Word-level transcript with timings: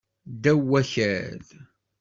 Ddaw 0.33 0.61
wakal. 0.69 1.41